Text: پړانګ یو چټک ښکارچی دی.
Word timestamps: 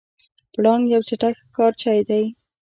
پړانګ 0.53 0.83
یو 0.93 1.01
چټک 1.07 1.33
ښکارچی 1.43 1.99
دی. 2.09 2.25